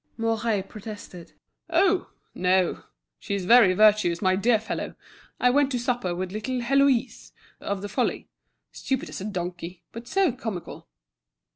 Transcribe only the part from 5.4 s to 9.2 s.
went to supper with little Hélöise, of the Folly. Stupid